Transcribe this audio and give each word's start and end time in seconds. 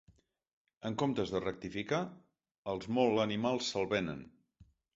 En 0.89 0.95
comptes 1.01 1.33
de 1.35 1.41
rectificar, 1.43 2.01
els 2.73 2.89
molt 2.99 3.25
animals 3.27 3.71
se'l 3.71 3.89
venen. 3.97 4.29